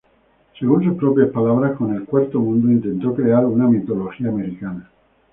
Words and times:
Según 0.59 0.83
sus 0.83 0.97
propias 0.97 1.29
palabras, 1.29 1.77
con 1.77 1.93
el 1.93 2.05
Cuarto 2.05 2.39
Mundo 2.39 2.71
intentó 2.71 3.13
crear 3.13 3.45
una 3.45 3.67
"mitología 3.67 4.29
americana". 4.29 4.89